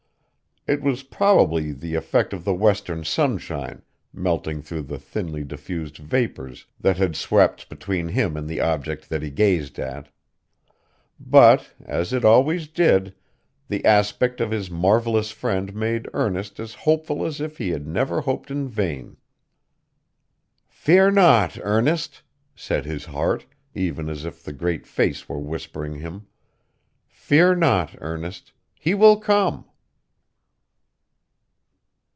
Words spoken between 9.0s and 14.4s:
that he gazed at. But as it always did the aspect